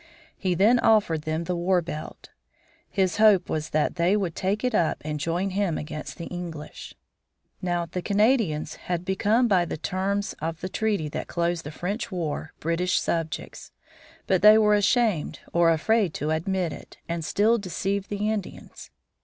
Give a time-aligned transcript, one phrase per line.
[0.35, 2.31] He then offered them the war belt.
[2.89, 6.95] His hope was that they would take it up and join him against the English.
[7.61, 12.11] Now, the Canadians had become by the terms of the treaty that closed the French
[12.11, 13.71] war, British subjects,
[14.25, 18.89] but they were ashamed or afraid to admit it, and still deceived the Indians.